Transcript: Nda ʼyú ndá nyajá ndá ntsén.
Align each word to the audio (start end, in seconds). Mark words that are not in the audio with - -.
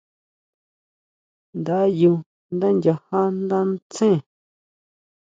Nda 1.59 1.77
ʼyú 1.95 2.13
ndá 2.53 2.67
nyajá 2.81 3.19
ndá 3.43 3.59
ntsén. 3.71 4.17